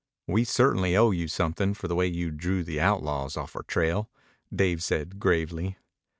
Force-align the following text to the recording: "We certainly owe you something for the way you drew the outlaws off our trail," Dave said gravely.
"We 0.27 0.45
certainly 0.45 0.97
owe 0.97 1.11
you 1.11 1.27
something 1.27 1.75
for 1.75 1.87
the 1.87 1.93
way 1.93 2.07
you 2.07 2.31
drew 2.31 2.63
the 2.63 2.81
outlaws 2.81 3.37
off 3.37 3.55
our 3.55 3.61
trail," 3.61 4.09
Dave 4.51 4.81
said 4.81 5.19
gravely. 5.19 5.77